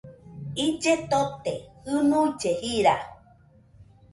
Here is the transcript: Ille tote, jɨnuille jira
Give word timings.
Ille 0.63 0.93
tote, 1.11 1.53
jɨnuille 1.89 2.51
jira 2.61 2.95